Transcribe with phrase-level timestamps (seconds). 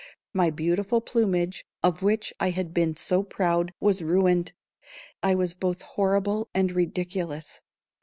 [0.33, 4.51] My beautiful plumage, of which I had been so proud, was ruined.
[5.21, 7.61] I was both horrible and ridiculous.